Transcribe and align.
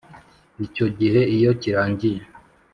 icyo 0.65 0.85
gihe 0.99 1.21
iyo 1.35 1.51
kirangiye 1.61 2.21